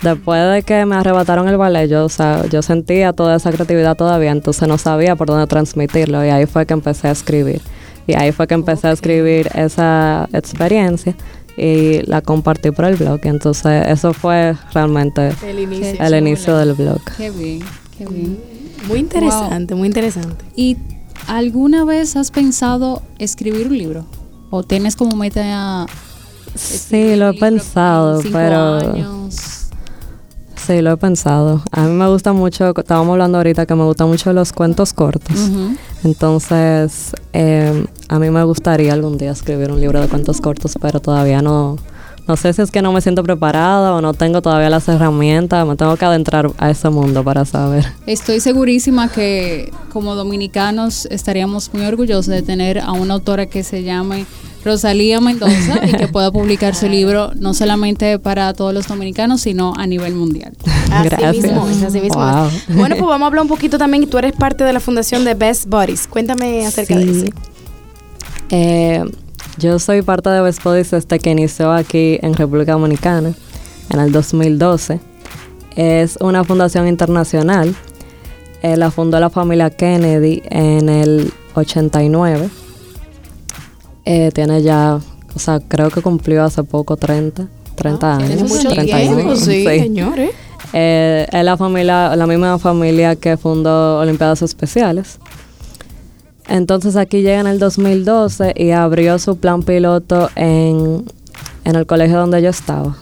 Después 0.01 0.51
de 0.51 0.62
que 0.63 0.86
me 0.86 0.95
arrebataron 0.95 1.47
el 1.47 1.57
ballet, 1.57 1.88
yo, 1.88 2.05
o 2.05 2.09
sea, 2.09 2.45
yo 2.50 2.62
sentía 2.62 3.13
toda 3.13 3.38
esa 3.38 3.51
creatividad 3.51 3.95
todavía, 3.95 4.31
entonces 4.31 4.67
no 4.67 4.77
sabía 4.77 5.15
por 5.15 5.27
dónde 5.27 5.47
transmitirlo 5.47 6.24
y 6.25 6.29
ahí 6.29 6.45
fue 6.45 6.65
que 6.65 6.74
empecé 6.74 7.07
a 7.07 7.12
escribir. 7.12 7.62
Y 8.05 8.13
ahí 8.15 8.31
fue 8.31 8.45
que 8.47 8.53
empecé 8.53 8.88
a 8.88 8.91
escribir 8.91 9.50
esa 9.55 10.29
experiencia 10.33 11.15
y 11.57 12.03
la 12.03 12.21
compartí 12.21 12.71
por 12.71 12.86
el 12.86 12.95
blog. 12.95 13.19
Entonces 13.24 13.88
eso 13.88 14.13
fue 14.13 14.55
realmente 14.74 15.31
El 15.43 15.59
inicio. 15.59 16.00
el 16.00 16.15
inicio 16.15 16.57
del 16.57 16.74
blog. 16.74 17.01
Qué 17.17 17.31
bien, 17.31 17.59
qué 17.97 18.05
bien. 18.05 18.38
Muy 18.88 19.00
interesante, 19.00 19.75
muy 19.75 19.88
interesante. 19.88 20.46
¿Y 20.55 20.77
alguna 21.27 21.86
vez 21.86 22.15
has 22.15 22.31
pensado 22.31 23.01
escribir 23.19 23.67
un 23.67 23.77
libro? 23.77 24.05
¿O 24.50 24.63
tienes 24.63 24.96
como 24.96 25.15
meta 25.15 25.86
Sí, 26.55 27.15
lo 27.15 27.29
he 27.29 27.34
pensado, 27.34 28.22
pero... 28.31 28.77
años? 28.77 29.67
Sí, 30.55 30.81
lo 30.81 30.91
he 30.91 30.98
pensado. 30.98 31.62
A 31.72 31.84
mí 31.84 31.93
me 31.93 32.07
gusta 32.10 32.34
mucho, 32.34 32.74
estábamos 32.77 33.13
hablando 33.13 33.38
ahorita 33.38 33.65
que 33.65 33.75
me 33.75 33.84
gustan 33.84 34.10
mucho 34.10 34.34
los 34.34 34.51
cuentos 34.51 34.91
cortos. 34.91 35.50
Entonces, 36.03 37.13
eh, 37.31 37.86
a 38.10 38.19
mí 38.19 38.29
me 38.29 38.43
gustaría 38.43 38.91
algún 38.91 39.17
día 39.17 39.31
escribir 39.31 39.72
un 39.72 39.79
libro 39.79 40.01
de 40.01 40.07
cuentos 40.07 40.41
cortos, 40.41 40.77
pero 40.81 41.00
todavía 41.00 41.41
no, 41.41 41.77
no 42.27 42.36
sé 42.36 42.51
si 42.53 42.62
es 42.62 42.72
que 42.72 42.81
no 42.81 42.91
me 42.91 43.01
siento 43.01 43.24
preparada 43.24 43.93
o 43.93 44.01
no 44.01 44.13
tengo 44.13 44.41
todavía 44.41 44.69
las 44.69 44.88
herramientas. 44.89 45.65
Me 45.65 45.75
tengo 45.75 45.96
que 45.96 46.05
adentrar 46.05 46.51
a 46.57 46.69
ese 46.69 46.89
mundo 46.89 47.24
para 47.24 47.46
saber. 47.46 47.86
Estoy 48.05 48.39
segurísima 48.41 49.10
que 49.10 49.72
como 49.93 50.15
dominicanos 50.15 51.07
estaríamos 51.10 51.74
muy 51.74 51.86
orgullosos 51.86 52.27
de 52.27 52.41
tener 52.41 52.79
a 52.79 52.91
una 52.91 53.15
autora 53.15 53.46
que 53.46 53.63
se 53.63 53.84
llame 53.84 54.25
Rosalía 54.65 55.22
Mendoza 55.22 55.79
y 55.88 55.93
que 55.93 56.10
pueda 56.10 56.29
publicar 56.31 56.75
su 56.75 56.88
libro 56.89 57.31
no 57.36 57.53
solamente 57.53 58.19
para 58.19 58.53
todos 58.53 58.74
los 58.74 58.88
dominicanos, 58.88 59.41
sino 59.41 59.74
a 59.77 59.88
nivel 59.88 60.13
mundial. 60.13 60.53
Así 60.91 61.10
Gracias. 61.10 61.46
mismo 61.46 61.69
es, 61.69 61.84
así 61.84 62.01
mismo 62.01 62.22
es. 62.48 62.75
Bueno, 62.75 62.96
pues 62.98 63.07
vamos 63.07 63.24
a 63.24 63.27
hablar 63.27 63.43
un 63.43 63.50
poquito 63.50 63.77
también. 63.77 64.10
Tú 64.10 64.17
eres 64.17 64.34
parte 64.34 64.65
de 64.65 64.74
la 64.74 64.81
fundación 64.81 65.24
de 65.24 65.34
Best 65.34 65.67
Buddies. 65.69 66.07
Cuéntame 66.07 66.65
acerca 66.65 66.98
de 66.98 67.10
eso. 67.10 67.25
Eh, 68.50 69.03
yo 69.58 69.80
soy 69.80 70.02
parte 70.02 70.30
de 70.30 70.42
Best 70.42 70.64
Buddies 70.64 70.92
desde 70.92 71.20
que 71.20 71.32
inició 71.32 71.72
aquí 71.72 72.20
en 72.22 72.34
República 72.34 72.74
Dominicana 72.74 73.34
en 73.90 74.00
el 74.00 74.12
2012. 74.12 75.00
Es 75.76 76.18
una 76.22 76.44
fundación 76.44 76.88
internacional. 76.88 77.76
Eh, 78.62 78.76
la 78.78 78.92
fundó 78.92 79.20
la 79.20 79.30
familia 79.30 79.70
Kennedy 79.70 80.42
en 80.50 80.90
el 80.90 81.32
89. 81.56 82.50
Eh, 84.06 84.32
tiene 84.34 84.62
ya, 84.62 85.00
o 85.36 85.40
sea, 85.40 85.60
creo 85.60 85.90
que 85.90 86.02
cumplió 86.02 86.44
hace 86.44 86.64
poco 86.64 86.96
30, 86.98 87.48
30 87.76 88.12
Ah, 88.14 88.18
años. 88.18 88.50
mucho 88.50 88.70
31, 88.70 89.16
tiempo, 89.16 89.36
sí, 89.36 89.46
sí. 89.66 89.80
señores. 89.80 90.32
Eh, 90.74 91.28
es 91.32 91.44
la 91.44 91.56
familia, 91.58 92.16
la 92.16 92.26
misma 92.28 92.58
familia 92.58 93.16
que 93.16 93.38
fundó 93.38 94.00
Olimpiadas 94.00 94.42
Especiales. 94.42 95.20
Entonces 96.48 96.96
aquí 96.96 97.22
llega 97.22 97.39
en 97.39 97.48
el 97.48 97.60
2012 97.60 98.54
y 98.56 98.72
abrió 98.72 99.20
su 99.20 99.38
plan 99.38 99.63
piloto 99.63 100.30
en, 100.36 101.06
en 101.66 101.75
el 101.75 101.86
colegio 101.86 102.18
donde 102.18 102.42
yo 102.42 102.50
estaba. 102.50 102.96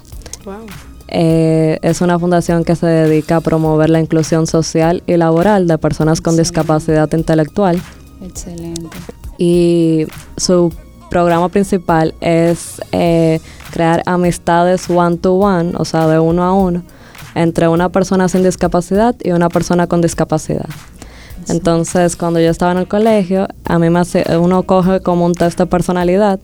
Wow. 0.45 0.65
Eh, 1.07 1.77
es 1.83 2.01
una 2.01 2.17
fundación 2.17 2.63
que 2.63 2.75
se 2.75 2.87
dedica 2.87 3.37
a 3.37 3.41
promover 3.41 3.89
la 3.89 3.99
inclusión 3.99 4.47
social 4.47 5.03
y 5.05 5.17
laboral 5.17 5.67
de 5.67 5.77
personas 5.77 6.19
con 6.19 6.35
discapacidad 6.35 7.11
intelectual 7.13 7.79
Excelente. 8.23 8.97
y 9.37 10.07
su 10.35 10.73
programa 11.11 11.49
principal 11.49 12.15
es 12.21 12.81
eh, 12.91 13.39
crear 13.71 14.01
amistades 14.07 14.89
one 14.89 15.17
to 15.17 15.35
one, 15.35 15.73
o 15.77 15.85
sea, 15.85 16.07
de 16.07 16.17
uno 16.17 16.43
a 16.43 16.53
uno, 16.53 16.83
entre 17.35 17.67
una 17.67 17.89
persona 17.89 18.27
sin 18.27 18.43
discapacidad 18.43 19.15
y 19.23 19.31
una 19.31 19.49
persona 19.49 19.85
con 19.85 20.01
discapacidad. 20.01 20.65
Entonces, 21.47 22.15
cuando 22.15 22.39
yo 22.39 22.49
estaba 22.49 22.71
en 22.71 22.79
el 22.79 22.87
colegio, 22.87 23.47
a 23.65 23.79
mí 23.79 23.89
me 23.89 23.99
hace, 23.99 24.23
uno 24.37 24.63
coge 24.63 24.99
como 25.01 25.25
un 25.25 25.33
test 25.33 25.57
de 25.59 25.65
personalidad 25.65 26.39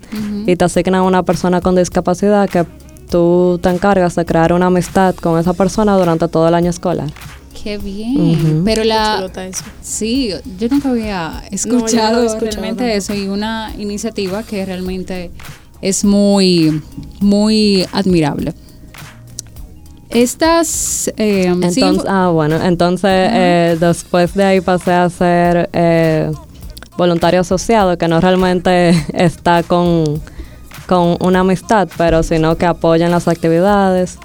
y 0.46 0.56
te 0.56 0.66
asigna 0.66 1.00
a 1.00 1.04
una 1.04 1.24
persona 1.24 1.62
con 1.62 1.76
discapacidad 1.76 2.50
que 2.50 2.66
tú 3.10 3.60
te 3.62 3.70
encargas 3.70 4.16
de 4.16 4.26
crear 4.26 4.54
una 4.54 4.68
amistad 4.68 5.16
con 5.16 5.40
esa 5.40 5.54
persona 5.54 5.96
durante 5.98 6.28
todo 6.28 6.48
el 6.48 6.54
año 6.54 6.70
escolar. 6.70 7.10
Qué 7.62 7.78
bien. 7.78 8.64
Pero 8.66 8.84
la 8.84 9.30
eso. 9.36 9.64
sí, 9.82 10.34
yo 10.58 10.68
nunca 10.70 10.90
había 10.90 11.44
escuchado, 11.52 12.24
no 12.24 12.40
realmente 12.40 12.96
eso 12.96 13.14
y 13.14 13.28
una 13.28 13.72
iniciativa 13.78 14.42
que 14.42 14.66
realmente 14.66 15.30
es 15.82 16.04
muy 16.04 16.82
muy 17.20 17.86
admirable. 17.92 18.54
Estas 20.12 21.10
eh, 21.16 21.54
sí, 21.72 21.84
ah, 22.08 22.30
bueno, 22.34 22.58
entonces 22.62 23.30
eh, 23.32 23.78
después 23.80 24.34
de 24.34 24.44
ahí 24.44 24.62
pasé 24.62 24.92
a 24.92 25.10
ser 25.10 25.70
eh, 25.72 26.32
voluntario 26.98 27.40
asociado, 27.40 27.98
que 27.98 28.08
no 28.10 28.20
realmente 28.20 28.90
está 29.14 29.64
con, 29.64 30.22
con 30.86 31.18
una 31.22 31.40
amistad, 31.40 31.88
pero 31.98 32.24
sino 32.24 32.58
que 32.58 32.66
apoya 32.66 33.06
en 33.06 33.12
las 33.12 33.28
actividades. 33.28 34.18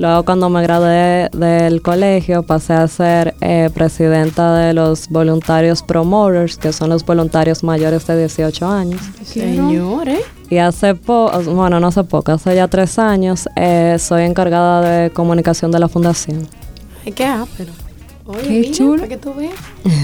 Luego 0.00 0.24
cuando 0.24 0.48
me 0.48 0.62
gradué 0.62 1.28
del 1.30 1.82
colegio 1.82 2.42
pasé 2.42 2.72
a 2.72 2.88
ser 2.88 3.34
eh, 3.42 3.68
presidenta 3.74 4.56
de 4.56 4.72
los 4.72 5.10
voluntarios 5.10 5.82
promoters, 5.82 6.56
que 6.56 6.72
son 6.72 6.88
los 6.88 7.04
voluntarios 7.04 7.62
mayores 7.62 8.06
de 8.06 8.16
18 8.16 8.66
años. 8.66 8.98
Señores. 9.22 10.20
Y 10.48 10.56
hace 10.56 10.94
poco, 10.94 11.38
bueno, 11.42 11.80
no 11.80 11.88
hace 11.88 12.02
poco, 12.04 12.32
hace 12.32 12.54
ya 12.54 12.66
tres 12.66 12.98
años, 12.98 13.46
eh, 13.56 13.96
soy 13.98 14.22
encargada 14.22 14.80
de 14.80 15.10
comunicación 15.10 15.70
de 15.70 15.80
la 15.80 15.88
fundación. 15.88 16.48
Qué 17.14 17.26
ápero. 17.26 17.70
Oye, 18.26 18.42
Qué 18.42 18.48
mira, 18.60 18.72
chulo. 18.72 18.96
para 18.96 19.08
que 19.08 19.16
tú 19.16 19.34
veas. 19.34 19.54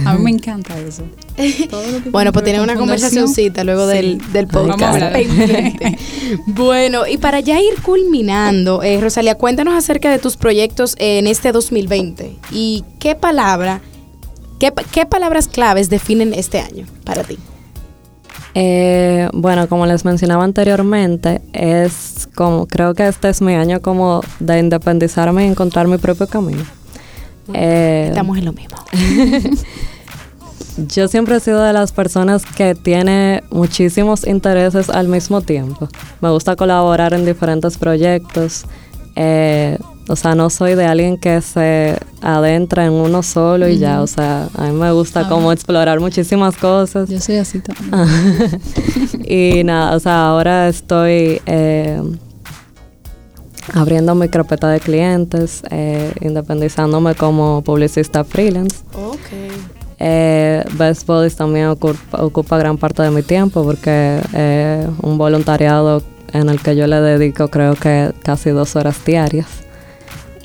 a 0.05 0.15
mí 0.15 0.23
me 0.25 0.31
encanta 0.31 0.77
eso. 0.79 1.03
Todo 1.71 1.83
lo 1.91 2.03
que 2.03 2.11
Bueno, 2.11 2.33
pues 2.33 2.45
tiene 2.45 2.59
tienen 2.59 2.71
una 2.71 2.79
conversacioncita 2.79 3.63
luego 3.63 3.89
Sí. 3.89 3.97
del, 3.97 4.33
del 4.33 4.47
Vamos 4.47 4.81
a 4.83 5.11
podcast. 5.13 5.17
bueno, 6.47 7.07
y 7.07 7.19
para 7.19 7.41
ya 7.41 7.61
ir 7.61 7.81
culminando, 7.83 8.83
eh, 8.83 9.01
Rosalía, 9.01 9.37
cuéntanos 9.37 9.75
acerca 9.75 10.11
de 10.11 10.19
tus 10.19 10.37
proyectos 10.37 10.97
en 10.99 11.27
este 11.27 11.53
2020 11.53 12.37
y 12.51 12.85
qué 12.99 13.15
palabra, 13.15 13.81
qué, 14.59 14.73
qué 14.93 15.07
palabras 15.07 15.47
claves 15.49 15.89
definen 15.91 16.33
este 16.35 16.59
año 16.61 16.87
para 17.05 17.23
ti. 17.23 17.39
Eh, 18.59 19.29
bueno, 19.35 19.69
como 19.69 19.85
les 19.85 20.07
mencionaba 20.07 20.43
anteriormente, 20.43 21.43
es 21.53 22.27
como, 22.35 22.67
creo 22.67 22.95
que 22.95 23.07
este 23.07 23.29
es 23.29 23.43
mi 23.43 23.53
año 23.55 23.83
como 23.83 24.23
de 24.41 24.59
independizarme 24.59 25.45
y 25.45 25.49
encontrar 25.49 25.87
mi 25.89 25.99
propio 25.99 26.27
camino. 26.27 26.65
Eh, 27.55 28.07
Estamos 28.11 28.39
en 28.39 28.45
lo 28.45 28.53
mismo. 28.53 28.77
Yo 30.95 31.09
siempre 31.09 31.37
he 31.37 31.41
sido 31.41 31.63
de 31.63 31.73
las 31.73 31.93
personas 31.93 32.45
que 32.45 32.75
tiene 32.75 33.43
muchísimos 33.51 34.27
intereses 34.27 34.91
al 34.91 35.09
mismo 35.09 35.41
tiempo. 35.41 35.89
Me 36.21 36.29
gusta 36.31 36.55
colaborar 36.55 37.15
en 37.15 37.25
diferentes 37.25 37.79
proyectos. 37.79 38.67
Eh, 39.15 39.79
o 40.09 40.17
sea, 40.17 40.35
no 40.35 40.51
soy 40.51 40.75
de 40.75 40.85
alguien 40.85 41.17
que 41.17 41.41
se 41.41 41.99
adentra 42.21 42.85
en 42.85 42.93
uno 42.93 43.23
solo 43.23 43.69
y 43.69 43.79
ya. 43.79 44.03
O 44.03 44.07
sea, 44.07 44.49
a 44.55 44.65
mí 44.65 44.73
me 44.79 44.93
gusta 44.93 45.21
Ah. 45.21 45.29
como 45.31 45.51
explorar 45.51 45.99
muchísimas 45.99 46.57
cosas. 46.59 47.09
Yo 47.09 47.21
soy 47.21 47.37
así 47.37 47.61
también. 47.61 48.61
Y 49.29 49.65
nada, 49.65 49.97
o 49.97 50.01
sea, 50.01 50.27
ahora 50.27 50.69
estoy 50.69 51.41
eh, 51.47 52.01
abriendo 53.75 54.15
mi 54.15 54.29
carpeta 54.29 54.69
de 54.69 54.81
clientes, 54.81 55.63
eh, 55.71 56.13
independizándome 56.21 57.15
como 57.15 57.63
publicista 57.63 58.25
freelance. 58.25 58.77
Ok. 58.95 59.19
Eh, 59.99 60.63
Best 60.75 61.07
Buddies 61.07 61.37
también 61.37 61.69
ocupa, 61.69 62.23
ocupa 62.23 62.59
gran 62.59 62.77
parte 62.77 63.03
de 63.03 63.11
mi 63.11 63.23
tiempo 63.23 63.65
porque 63.65 64.21
es 64.35 64.87
un 65.03 65.17
voluntariado 65.17 66.03
en 66.33 66.49
el 66.51 66.61
que 66.61 66.77
yo 66.77 66.87
le 66.87 67.01
dedico 67.01 67.49
creo 67.49 67.75
que 67.75 68.13
casi 68.23 68.51
dos 68.51 68.77
horas 68.77 69.03
diarias. 69.05 69.47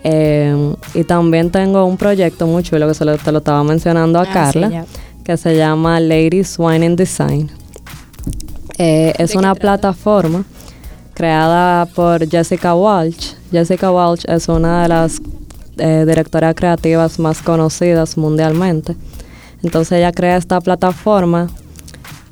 Eh, 0.04 0.74
y 0.94 1.04
también 1.04 1.51
tengo 1.51 1.86
un 1.86 1.98
proyecto 1.98 2.48
muy 2.48 2.63
chulo 2.63 2.88
que 2.88 2.94
se 2.94 3.06
lo, 3.06 3.18
te 3.18 3.32
lo 3.32 3.38
estaba 3.40 3.63
mencionando 3.63 4.20
a 4.20 4.24
Ah, 4.24 4.34
Carla, 4.34 4.86
que 5.24 5.38
se 5.38 5.56
llama 5.56 6.00
Ladies 6.00 6.56
Wine 6.58 6.86
and 6.86 6.98
Design. 6.98 7.51
Eh, 8.78 9.13
es 9.18 9.36
una 9.36 9.54
trata? 9.54 9.60
plataforma 9.60 10.44
creada 11.13 11.86
por 11.86 12.27
Jessica 12.27 12.75
Walsh. 12.75 13.34
Jessica 13.51 13.91
Walsh 13.91 14.25
es 14.27 14.48
una 14.48 14.84
de 14.84 14.88
las 14.88 15.22
eh, 15.77 16.06
directoras 16.08 16.56
creativas 16.56 17.20
más 17.20 17.41
conocidas 17.41 18.18
mundialmente. 18.18 18.96
Entonces 19.63 20.00
ella 20.00 20.12
crea 20.12 20.38
esta 20.38 20.60
plataforma 20.62 21.50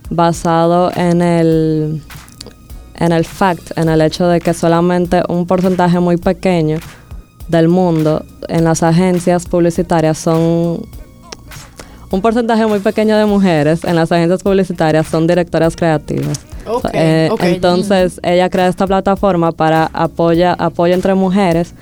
basado 0.10 0.92
en 0.96 1.22
el 1.22 2.02
en 2.96 3.12
el 3.14 3.24
fact, 3.24 3.78
en 3.78 3.88
el 3.88 4.02
hecho 4.02 4.28
de 4.28 4.42
que 4.42 4.54
solamente 4.54 5.24
un 5.30 5.48
porcentaje 5.48 6.00
muy 6.00 6.18
pequeño 6.18 6.80
del 7.48 7.70
mundo 7.70 8.26
en 8.50 8.66
las 8.66 8.84
agencias 8.84 9.46
publicitarias 9.46 10.18
son 10.18 10.86
un 12.12 12.22
porcentaje 12.22 12.66
muy 12.66 12.80
pequeño 12.80 13.18
de 13.18 13.26
mujeres 13.26 13.84
en 13.84 13.96
las 13.96 14.12
agencias 14.12 14.42
publicitarias 14.42 15.08
son 15.08 15.28
directoras 15.28 15.76
creativas. 15.76 16.40
Eh, 16.94 17.30
ok. 17.32 17.44
Entonces 17.44 18.20
ella 18.24 18.50
crea 18.50 18.68
esta 18.68 18.88
plataforma 18.88 19.52
para 19.52 19.86
apoya, 19.94 20.54
apoyo 20.54 20.94
entre 20.94 21.14
mujeres 21.14 21.74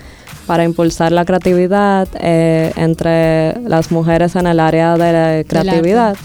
para 0.47 0.63
impulsar 0.63 1.11
la 1.11 1.25
creatividad 1.25 2.07
eh, 2.19 2.71
entre 2.77 3.59
las 3.67 3.91
mujeres 3.91 4.35
en 4.37 4.47
el 4.47 4.61
área 4.61 4.97
de 4.97 5.11
la 5.11 5.43
creatividad. 5.43 6.15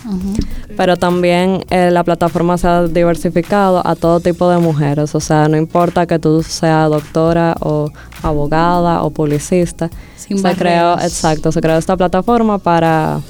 Pero 0.77 0.97
también 0.97 1.65
eh, 1.71 1.91
la 1.91 2.05
plataforma 2.05 2.57
se 2.57 2.69
ha 2.69 2.87
diversificado 2.87 3.87
a 3.87 3.97
todo 3.97 4.21
tipo 4.21 4.49
de 4.49 4.59
mujeres. 4.59 5.15
O 5.15 5.21
sea, 5.21 5.49
no 5.49 5.57
importa 5.57 6.07
que 6.07 6.19
tú 6.21 6.43
seas 6.43 6.89
doctora 6.89 7.57
o 7.61 7.91
abogada 8.23 9.03
o 9.03 9.11
publicista. 9.11 9.91
se 10.17 10.55
creó, 10.55 10.95
exacto, 11.01 11.51
se 11.51 11.61
creó 11.61 11.77
esta 11.77 11.97
plataforma 11.97 12.59
para, 12.59 13.21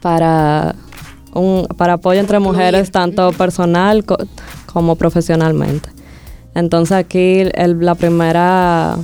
para, 0.00 0.74
un, 1.34 1.66
para 1.76 1.94
apoyo 1.94 2.20
entre 2.20 2.38
mujeres, 2.38 2.90
tanto 2.90 3.32
personal 3.32 4.04
como 4.72 4.96
profesionalmente. 4.96 5.90
Entonces 6.54 6.96
aquí 6.96 7.44
la 7.54 7.94
primera 7.94 8.96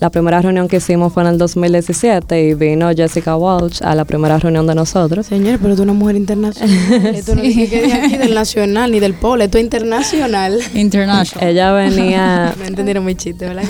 la 0.00 0.10
primera 0.10 0.40
reunión 0.40 0.68
que 0.68 0.76
hicimos 0.76 1.12
fue 1.12 1.22
en 1.22 1.30
el 1.30 1.38
2017 1.38 2.42
y 2.42 2.54
vino 2.54 2.90
Jessica 2.94 3.36
Walsh 3.36 3.82
a 3.82 3.94
la 3.94 4.04
primera 4.04 4.38
reunión 4.38 4.66
de 4.66 4.74
nosotros. 4.74 5.26
Señor, 5.26 5.58
pero 5.60 5.76
tú 5.76 5.82
eres 5.82 5.90
una 5.90 5.92
mujer 5.92 6.16
internacional. 6.16 7.06
Esto 7.14 7.34
no 7.34 7.42
es 7.42 7.54
que 7.54 7.92
aquí 7.92 8.16
del 8.16 8.34
nacional 8.34 8.90
ni 8.90 9.00
del 9.00 9.14
polo, 9.14 9.44
esto 9.44 9.58
es 9.58 9.64
internacional. 9.64 10.58
International. 10.74 11.48
Ella 11.48 11.72
venía... 11.72 12.54
no 12.58 12.64
entendieron 12.64 13.04
mi 13.04 13.14
chiste, 13.14 13.46
¿verdad? 13.46 13.64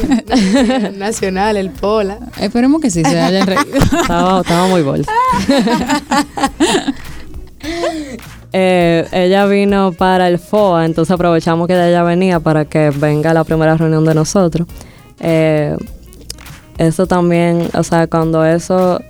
nacional, 0.97 1.57
el 1.57 1.71
pola. 1.71 2.19
Esperemos 2.41 2.81
que 2.81 2.91
sí 2.91 3.03
se 3.05 3.21
hayan 3.21 3.47
reído. 3.47 3.65
estaba, 4.01 4.41
estaba 4.41 4.67
muy 4.69 4.83
bolsa. 4.83 5.13
Eh, 8.53 9.07
ella 9.11 9.47
vino 9.47 9.93
para 9.93 10.29
el 10.29 10.39
FOA, 10.39 10.85
entonces 10.85 11.13
aprovechamos 11.13 11.67
que 11.67 11.75
ella 11.75 12.03
venía 12.05 12.39
para 12.39 12.65
que 12.65 12.91
venga 12.91 13.33
a 13.33 13.35
la 13.35 13.43
primera 13.43 13.77
reunión 13.77 14.05
de 14.05 14.15
nosotros. 14.15 14.69
Eh, 15.19 15.77
eso 16.79 17.07
también, 17.07 17.69
o 17.75 17.83
sea, 17.83 18.07
cuando 18.07 18.45
eso 18.45 19.01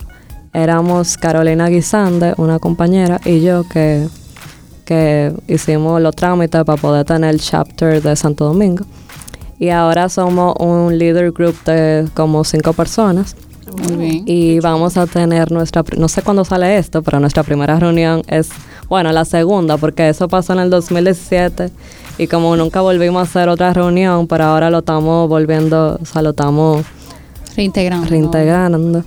éramos 0.52 1.16
Carolina 1.16 1.68
Guisande, 1.68 2.35
una 2.37 2.59
compañera, 2.59 3.21
y 3.25 3.40
yo 3.40 3.64
que, 3.68 4.09
que 4.85 5.33
hicimos 5.49 6.00
los 6.00 6.14
trámites 6.14 6.64
para 6.64 6.80
poder 6.80 7.04
tener 7.04 7.30
el 7.30 7.40
chapter 7.40 8.00
de 8.00 8.14
Santo 8.16 8.44
Domingo. 8.44 8.85
Y 9.59 9.71
ahora 9.71 10.09
somos 10.09 10.54
un 10.59 10.99
leader 10.99 11.33
group 11.33 11.56
de 11.64 12.09
como 12.14 12.44
cinco 12.44 12.73
personas. 12.73 13.37
Muy 13.83 13.97
bien. 13.97 14.23
Y 14.26 14.61
vamos 14.61 14.97
a 14.97 15.06
tener 15.06 15.50
nuestra, 15.50 15.83
no 15.97 16.09
sé 16.09 16.23
cuándo 16.23 16.44
sale 16.44 16.76
esto, 16.76 17.02
pero 17.02 17.18
nuestra 17.18 17.42
primera 17.42 17.78
reunión 17.78 18.23
es, 18.28 18.50
bueno, 18.88 19.11
la 19.11 19.25
segunda, 19.25 19.76
porque 19.78 20.09
eso 20.09 20.28
pasó 20.28 20.52
en 20.52 20.61
el 20.61 20.71
2017 20.71 21.71
y 22.18 22.26
como 22.26 22.56
nunca 22.56 22.80
volvimos 22.80 23.21
a 23.21 23.23
hacer 23.23 23.49
otra 23.49 23.73
reunión, 23.73 24.28
pero 24.28 24.44
ahora 24.44 24.71
lo 24.71 24.78
estamos 24.78 25.28
volviendo, 25.28 25.99
o 26.00 26.04
sea, 26.04 26.23
lo 26.23 26.30
estamos 26.30 26.85
Reintegrando. 27.56 28.08
Reintegrando. 28.08 29.04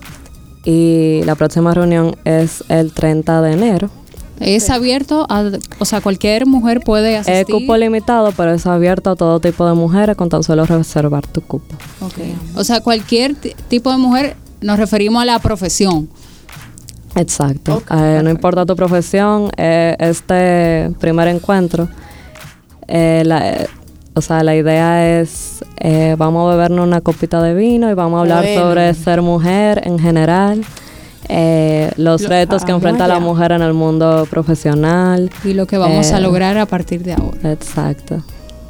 Y 0.64 1.22
la 1.24 1.36
próxima 1.36 1.74
reunión 1.74 2.16
es 2.26 2.64
el 2.70 2.92
30 2.92 3.42
de 3.42 3.54
enero. 3.54 3.90
Es 4.40 4.70
abierto 4.70 5.26
a, 5.30 5.52
o 5.80 5.86
sea, 5.86 6.02
cualquier 6.02 6.46
mujer 6.46 6.82
puede 6.82 7.18
asistir. 7.18 7.36
Es 7.36 7.46
cupo 7.46 7.76
limitado, 7.76 8.32
pero 8.34 8.54
es 8.54 8.66
abierto 8.68 9.12
a 9.12 9.16
todo 9.16 9.40
tipo 9.40 9.66
de 9.66 9.74
mujeres 9.74 10.16
con 10.16 10.30
tan 10.30 10.44
solo 10.44 10.66
reservar 10.66 11.26
tu 11.26 11.42
cupo. 11.42 11.76
Okay. 12.02 12.36
O 12.56 12.64
sea, 12.64 12.82
cualquier 12.82 13.36
tipo 13.36 13.92
de 13.92 13.98
mujer, 13.98 14.36
nos 14.62 14.78
referimos 14.78 15.22
a 15.22 15.26
la 15.26 15.40
profesión. 15.40 16.10
Exacto. 17.16 17.82
Eh, 17.90 18.22
no 18.24 18.30
importa 18.30 18.66
tu 18.66 18.76
profesión, 18.76 19.50
eh, 19.58 19.96
este 20.00 20.92
primer 21.00 21.30
encuentro, 21.30 21.90
eh, 22.88 23.24
la, 23.26 23.68
o 24.18 24.22
sea, 24.22 24.44
la 24.44 24.56
idea 24.56 25.20
es, 25.20 25.64
eh, 25.78 26.16
vamos 26.18 26.48
a 26.48 26.56
bebernos 26.56 26.88
una 26.88 27.02
copita 27.02 27.40
de 27.42 27.54
vino 27.54 27.90
y 27.92 27.94
vamos 27.94 28.18
a 28.18 28.22
hablar 28.22 28.46
sobre 28.56 28.92
ser 28.96 29.22
mujer 29.22 29.82
en 29.86 30.00
general, 30.00 30.66
eh, 31.30 31.92
los 31.98 32.28
retos 32.28 32.66
que 32.66 32.72
enfrenta 32.72 33.08
la 33.08 33.20
mujer 33.20 33.52
en 33.52 33.62
el 33.62 33.74
mundo 33.74 34.28
profesional. 34.30 35.30
Y 35.44 35.54
lo 35.54 35.68
que 35.68 35.78
vamos 35.78 36.12
a 36.12 36.18
eh, 36.18 36.22
lograr 36.22 36.58
a 36.58 36.66
partir 36.66 37.04
de 37.04 37.14
ahora. 37.14 37.52
Exacto. 37.52 38.24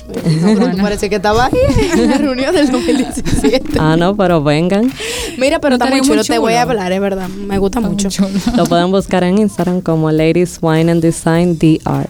parece 0.82 1.10
que 1.10 1.16
estaba 1.16 1.46
ahí 1.46 1.92
en 1.94 2.10
la 2.10 2.18
reunión 2.18 2.54
del 2.54 2.70
2017. 2.70 3.78
Ah, 3.80 3.96
no, 3.98 4.16
pero 4.16 4.44
vengan. 4.44 4.92
Mira, 5.38 5.60
pero 5.60 5.76
está 5.76 5.86
muy 5.88 6.02
chulo, 6.02 6.24
te 6.24 6.38
voy 6.40 6.54
a 6.54 6.64
hablar, 6.64 6.92
es 6.92 7.00
verdad. 7.00 7.30
Me 7.30 7.58
gusta 7.58 7.80
mucho. 7.80 8.10
Lo 8.56 8.66
pueden 8.66 8.92
buscar 8.92 9.24
en 9.24 9.38
Instagram 9.38 9.80
como 9.80 10.12
Ladies 10.12 10.60
Wine 10.62 10.92
and 10.92 11.02
Design 11.02 11.58
DR. 11.58 12.10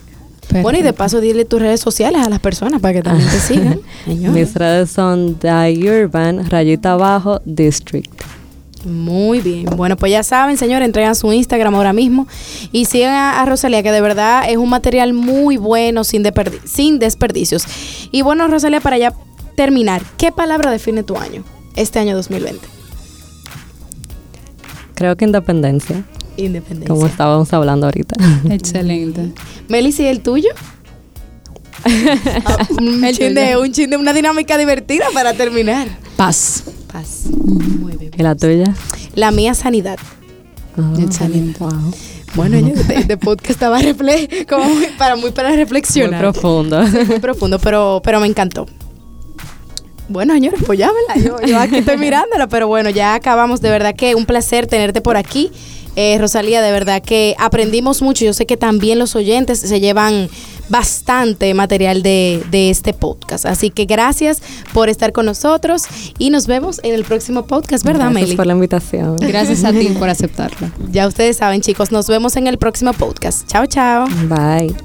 Bueno, 0.61 0.79
y 0.79 0.81
de 0.81 0.93
paso 0.93 1.19
dile 1.19 1.45
tus 1.45 1.61
redes 1.61 1.79
sociales 1.79 2.25
a 2.25 2.29
las 2.29 2.39
personas 2.39 2.81
para 2.81 2.93
que 2.93 3.01
también 3.01 3.29
te 3.29 3.39
sigan. 3.39 3.79
Mis 4.05 4.53
redes 4.53 4.91
son 4.91 5.35
The 5.35 6.03
Urban, 6.03 6.49
rayita 6.49 6.93
abajo, 6.93 7.41
District. 7.45 8.09
Muy 8.85 9.41
bien. 9.41 9.65
Bueno, 9.75 9.97
pues 9.97 10.11
ya 10.11 10.23
saben, 10.23 10.57
señores, 10.57 10.85
entregan 10.85 11.15
su 11.15 11.31
Instagram 11.33 11.75
ahora 11.75 11.93
mismo 11.93 12.27
y 12.71 12.85
sigan 12.85 13.13
a, 13.13 13.45
Rosalía, 13.45 13.83
que 13.83 13.91
de 13.91 14.01
verdad 14.01 14.43
es 14.49 14.57
un 14.57 14.69
material 14.69 15.13
muy 15.13 15.57
bueno, 15.57 16.03
sin, 16.03 16.23
sin 16.65 16.99
desperdicios. 16.99 17.63
Y 18.11 18.21
bueno, 18.21 18.47
Rosalía, 18.47 18.79
para 18.79 18.97
ya 18.97 19.13
terminar, 19.55 20.01
¿qué 20.17 20.31
palabra 20.31 20.71
define 20.71 21.03
tu 21.03 21.17
año, 21.17 21.43
este 21.75 21.99
año 21.99 22.15
2020? 22.15 22.65
Creo 24.93 25.15
que 25.17 25.25
independencia. 25.25 26.03
Independencia. 26.37 26.93
Como 26.93 27.07
estábamos 27.07 27.51
hablando 27.53 27.87
ahorita. 27.87 28.15
Excelente. 28.49 29.33
Melis, 29.67 29.99
¿y 29.99 30.05
el 30.05 30.21
tuyo? 30.21 30.49
Ah, 31.83 32.67
un, 32.79 33.03
chinde, 33.11 33.57
un 33.57 33.71
chinde, 33.71 33.97
una 33.97 34.13
dinámica 34.13 34.57
divertida 34.57 35.05
para 35.13 35.33
terminar. 35.33 35.87
Paz. 36.15 36.63
Paz. 36.91 37.25
Muy 37.29 37.95
bien. 37.97 38.11
¿Y 38.17 38.23
la 38.23 38.35
tuya? 38.35 38.73
La 39.15 39.31
mía, 39.31 39.53
sanidad. 39.53 39.97
Oh, 40.77 40.99
Excelente. 40.99 41.59
Bueno, 42.35 42.59
yo 42.59 42.75
de, 42.83 43.17
podcast 43.21 43.51
estaba 43.51 43.79
como 44.47 44.65
para 44.97 45.15
muy 45.15 45.31
para 45.31 45.55
reflexionar. 45.55 46.23
Muy 46.23 46.31
profundo. 46.31 46.83
muy 46.83 47.19
profundo, 47.19 47.59
pero, 47.59 48.01
pero 48.03 48.19
me 48.19 48.27
encantó. 48.27 48.67
Bueno, 50.09 50.33
señores, 50.33 50.61
pues 50.65 50.79
ya, 50.79 50.89
Yo, 51.23 51.39
yo 51.41 51.59
aquí 51.59 51.77
estoy 51.77 51.97
mirándola, 51.97 52.47
pero 52.47 52.67
bueno, 52.67 52.89
ya 52.89 53.13
acabamos. 53.13 53.61
De 53.61 53.69
verdad 53.69 53.95
que 53.95 54.15
un 54.15 54.25
placer 54.25 54.67
tenerte 54.67 55.01
por 55.01 55.17
aquí. 55.17 55.51
Eh, 55.95 56.15
Rosalía, 56.19 56.61
de 56.61 56.71
verdad 56.71 57.01
que 57.01 57.35
aprendimos 57.39 58.03
mucho. 58.03 58.23
Yo 58.23 58.31
sé 58.31 58.45
que 58.45 58.55
también 58.55 58.99
los 58.99 59.15
oyentes 59.15 59.59
se 59.59 59.79
llevan 59.79 60.29
bastante 60.69 61.51
material 61.55 62.03
de, 62.03 62.43
este 62.51 62.93
podcast. 62.93 63.47
Así 63.47 63.71
que 63.71 63.85
gracias 63.85 64.41
por 64.73 64.89
estar 64.89 65.11
con 65.11 65.25
nosotros 65.25 65.85
y 66.19 66.29
nos 66.29 66.45
vemos 66.45 66.79
en 66.83 66.93
el 66.93 67.03
próximo 67.03 67.47
podcast, 67.47 67.83
¿verdad, 67.83 68.11
Gracias 68.11 68.35
por 68.35 68.45
la 68.45 68.53
invitación. 68.53 69.15
Gracias 69.17 69.63
a 69.63 69.71
ti 69.71 69.87
por 69.99 70.09
aceptarlo. 70.09 70.69
Ya 70.91 71.07
ustedes 71.07 71.37
saben, 71.37 71.61
chicos, 71.61 71.91
nos 71.91 72.07
vemos 72.07 72.35
en 72.35 72.45
el 72.45 72.59
próximo 72.59 72.93
podcast. 72.93 73.47
Chao, 73.47 73.65
chao. 73.65 74.05
Bye. 74.29 74.75